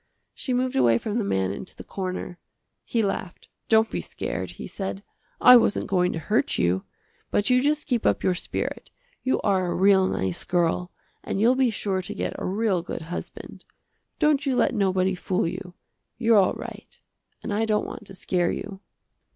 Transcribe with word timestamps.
She 0.33 0.51
moved 0.51 0.75
away 0.75 0.97
from 0.97 1.19
the 1.19 1.23
man 1.23 1.51
into 1.51 1.75
the 1.75 1.83
corner. 1.83 2.39
He 2.83 3.03
laughed, 3.03 3.49
"Don't 3.69 3.91
be 3.91 4.01
scared," 4.01 4.49
he 4.53 4.65
said, 4.65 5.03
"I 5.39 5.55
wasn't 5.57 5.85
going 5.85 6.11
to 6.13 6.17
hurt 6.17 6.57
you. 6.57 6.85
But 7.29 7.51
you 7.51 7.61
just 7.61 7.85
keep 7.85 8.03
up 8.07 8.23
your 8.23 8.33
spirit. 8.33 8.89
You 9.21 9.39
are 9.41 9.67
a 9.67 9.75
real 9.75 10.07
nice 10.07 10.43
girl, 10.43 10.91
and 11.23 11.39
you'll 11.39 11.53
be 11.53 11.69
sure 11.69 12.01
to 12.01 12.15
get 12.15 12.33
a 12.39 12.45
real 12.47 12.81
good 12.81 13.03
husband. 13.13 13.63
Don't 14.17 14.43
you 14.43 14.55
let 14.55 14.73
nobody 14.73 15.13
fool 15.13 15.47
you. 15.47 15.75
You're 16.17 16.39
all 16.39 16.53
right 16.53 16.99
and 17.43 17.53
I 17.53 17.65
don't 17.65 17.85
want 17.85 18.07
to 18.07 18.15
scare 18.15 18.49
you." 18.49 18.79